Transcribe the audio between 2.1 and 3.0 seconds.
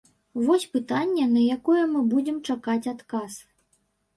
будзем чакаць